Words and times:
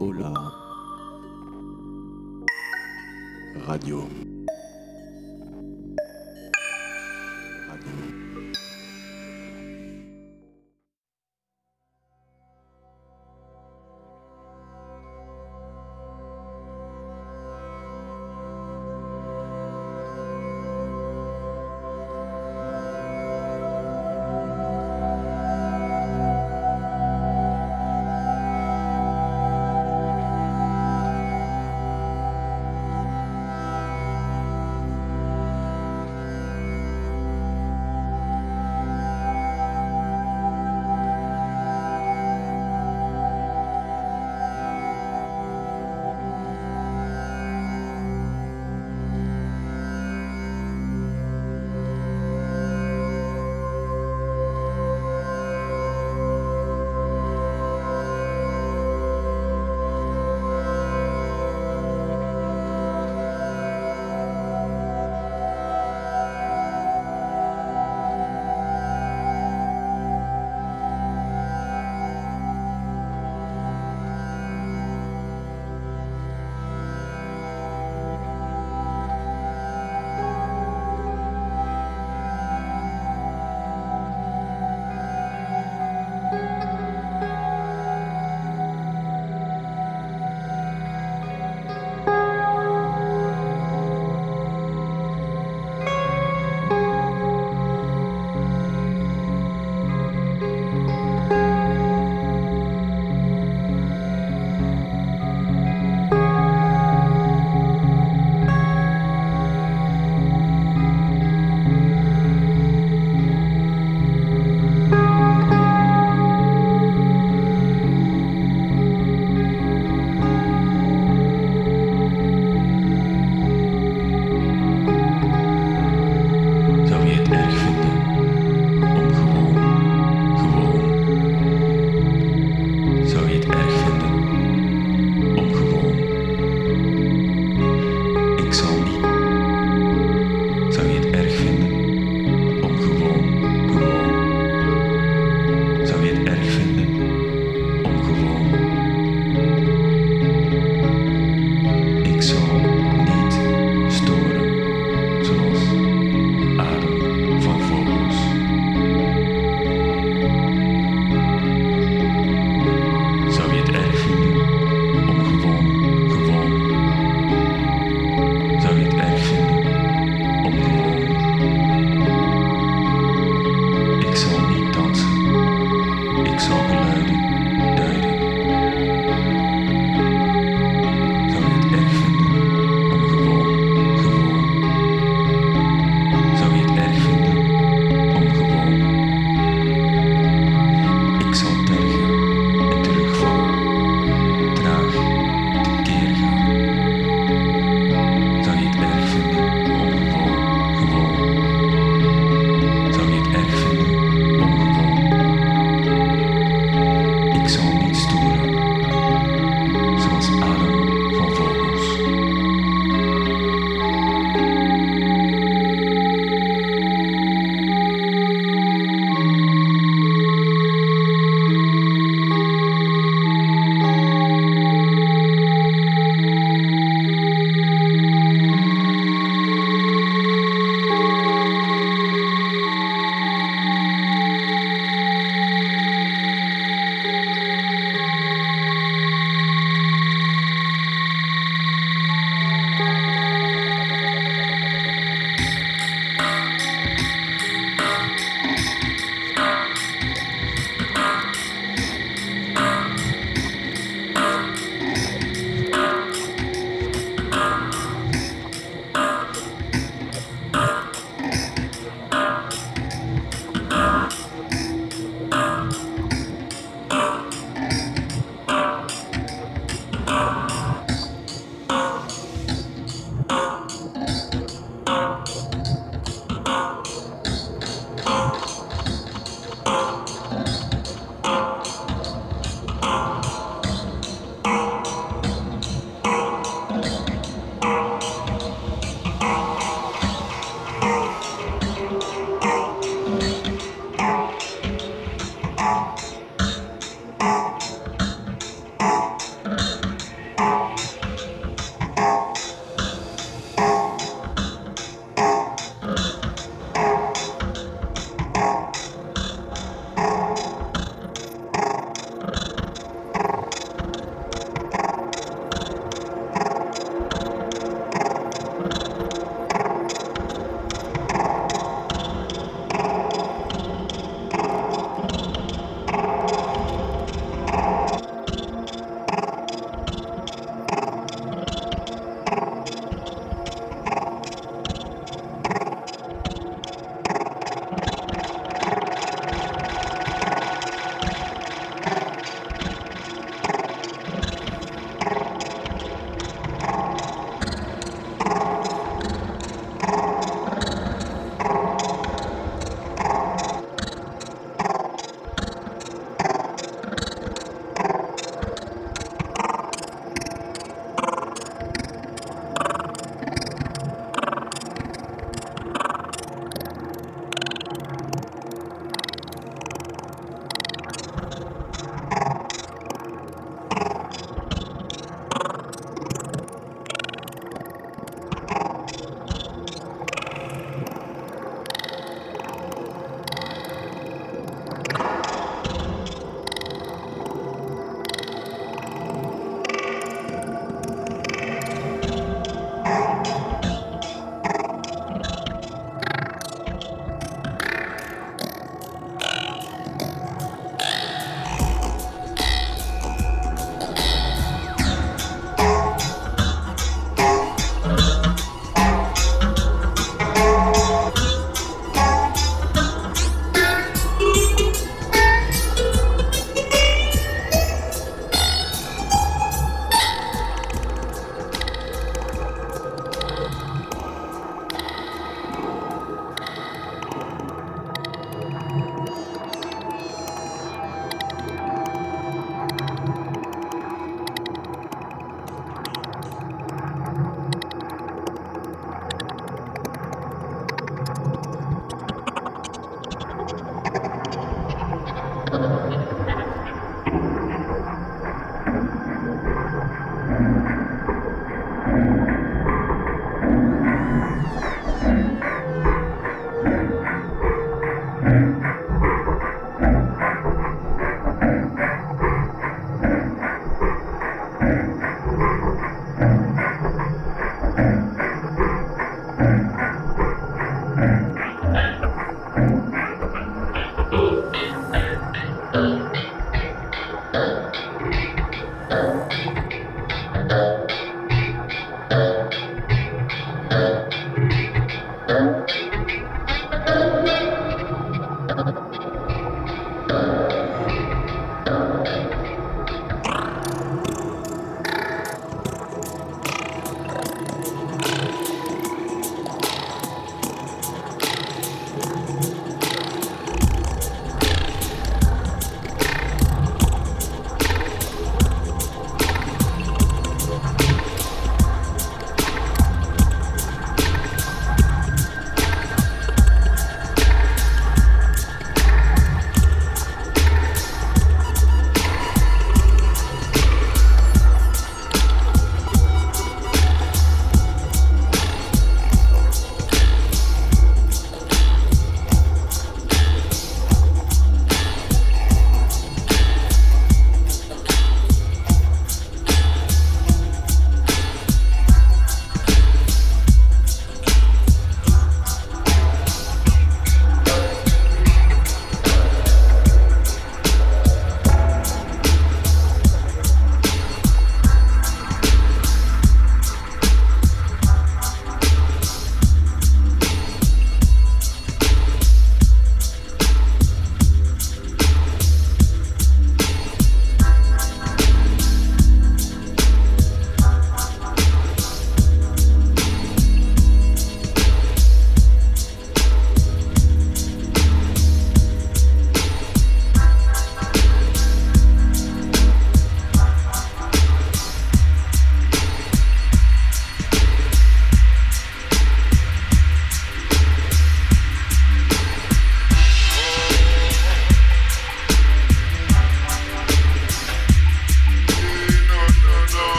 Hola. 0.00 0.32
Radio. 3.66 4.33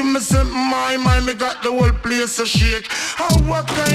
She 0.00 0.06
me 0.06 0.20
sent 0.20 0.50
my 0.50 0.96
mind, 0.96 1.26
me 1.26 1.34
got 1.34 1.62
the 1.62 1.70
whole 1.70 1.92
place 1.92 2.38
a 2.38 2.46
shake. 2.46 2.86
How 2.88 3.28
oh, 3.32 3.42
what 3.42 3.66
can? 3.68 3.89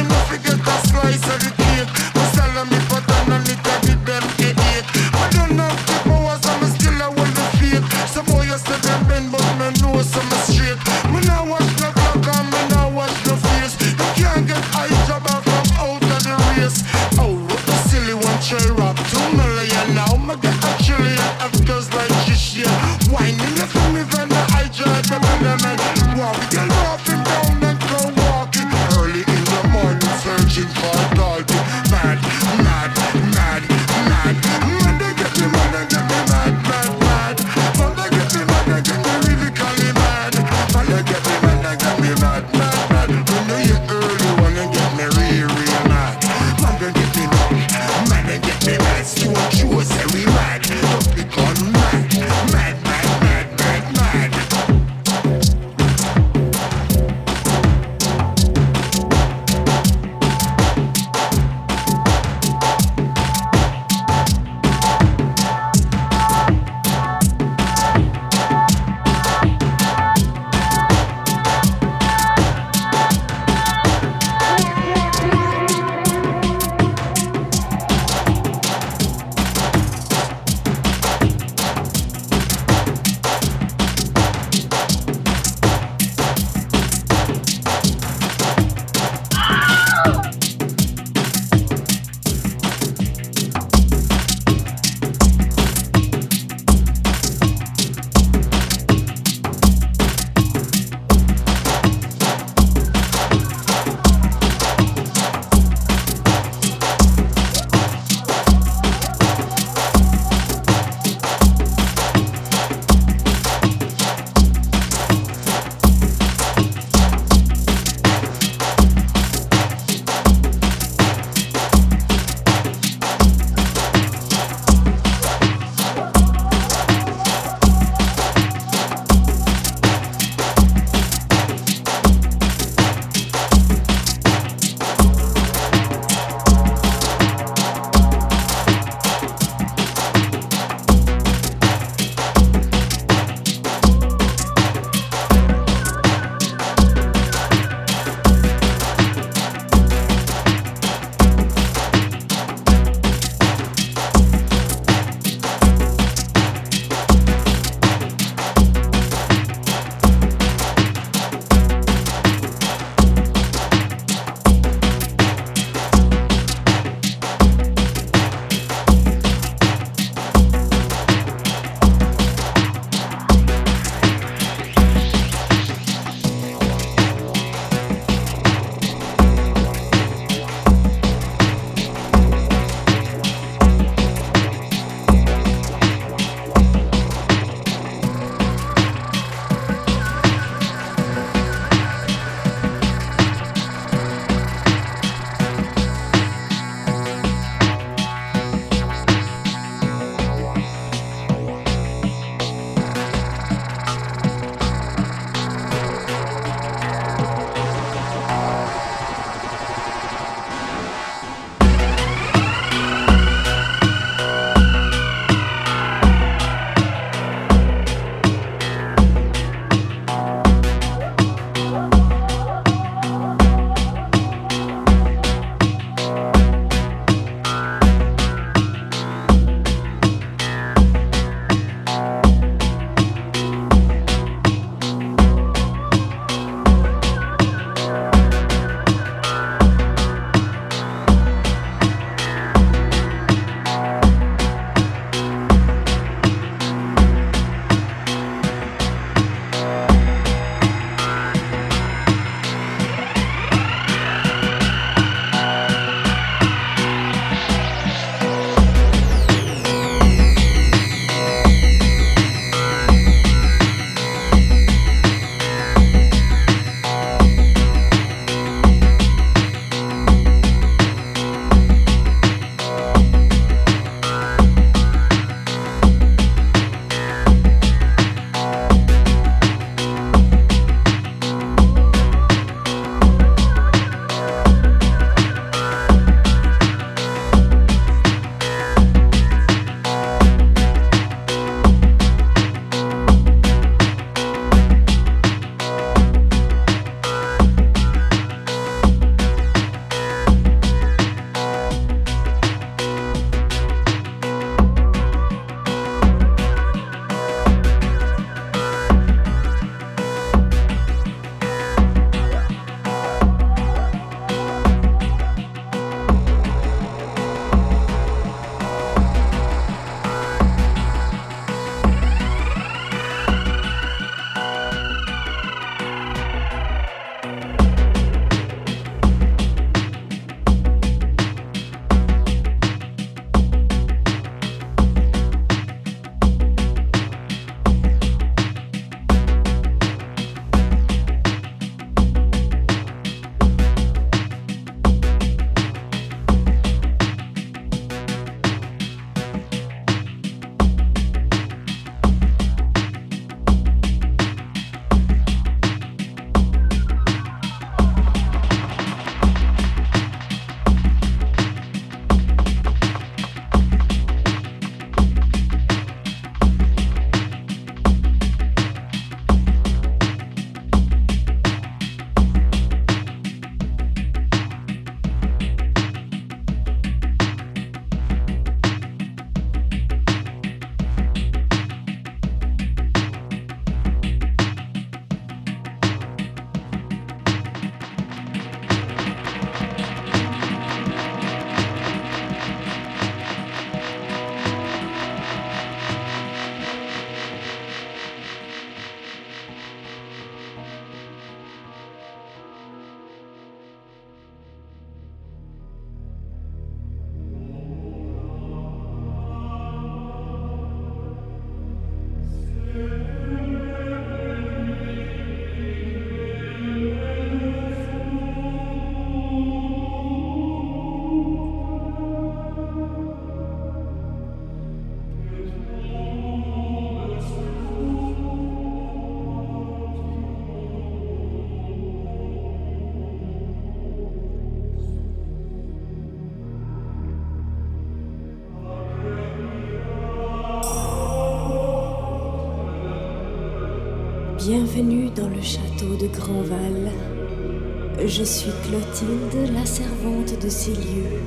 Je 448.07 448.23
suis 448.23 448.51
Clotilde, 448.63 449.53
la 449.53 449.65
servante 449.65 450.41
de 450.41 450.49
ces 450.49 450.71
lieux. 450.71 451.19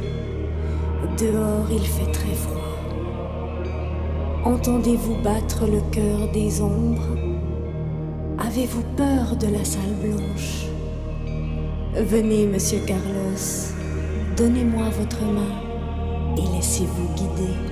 Dehors, 1.18 1.66
il 1.70 1.86
fait 1.86 2.10
très 2.12 2.34
froid. 2.34 2.56
Entendez-vous 4.44 5.22
battre 5.22 5.66
le 5.66 5.80
cœur 5.92 6.30
des 6.32 6.60
ombres? 6.60 7.16
Avez-vous 8.38 8.82
peur 8.96 9.36
de 9.36 9.46
la 9.46 9.64
salle 9.64 9.94
blanche? 10.02 10.66
Venez, 11.94 12.46
monsieur 12.46 12.80
Carlos, 12.86 13.74
donnez-moi 14.36 14.88
votre 14.98 15.22
main 15.22 16.34
et 16.36 16.56
laissez-vous 16.56 17.08
guider. 17.14 17.67